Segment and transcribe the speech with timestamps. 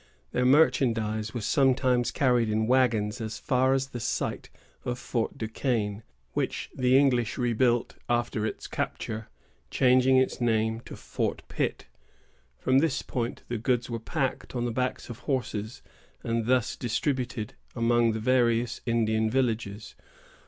[0.31, 4.49] Their merchandise was sometimes carried in wagons as far as the site
[4.83, 6.01] of Fort du Quesne,
[6.33, 9.29] which the English rebuilt after its capture,
[9.69, 11.85] changing its name to Fort Pitt.
[12.57, 15.83] From this point the goods were packed on the backs of horses,
[16.23, 19.93] and thus distributed among the various Indian villages.